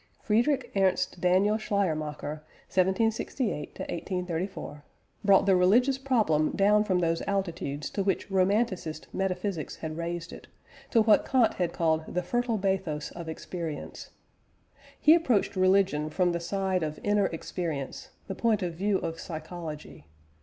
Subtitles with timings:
[0.23, 2.41] Friedrich Ernst Daniel Schleiermacher
[2.73, 4.83] (1768 1834)
[5.23, 10.47] brought the religious problem down from those altitudes to which Romanticist metaphysics had raised it,
[10.89, 14.09] to what Kant had called "the fertile bathos of experience."
[14.99, 20.07] He approached religion from the side of inner experience, the point of view of psychology.